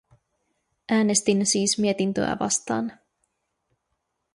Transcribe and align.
Äänestin 0.89 1.45
siis 1.45 1.79
mietintöä 1.79 2.37
vastaan. 2.39 2.91